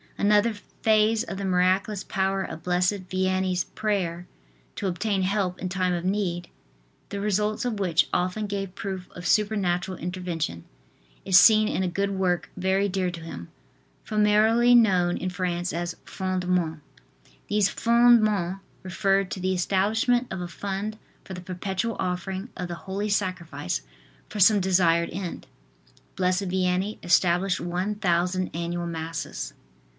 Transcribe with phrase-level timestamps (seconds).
[0.17, 4.27] Another phase of the miraculous power of blessed Vianney's prayer
[4.75, 6.47] to obtain help in time of need,
[7.09, 10.63] the results of which often gave proof of supernatural intervention,
[11.25, 13.49] is seen in a good work very dear to him,
[14.03, 16.81] familiarly known in France as "Fondements."
[17.47, 22.75] These "Fondements" referred to the establishment of a fund for the perpetual offering of the
[22.85, 23.81] Holy Sacrifice
[24.29, 25.45] for some desired end.
[26.15, 29.53] Blessed Vianney established one thousand annual Masses.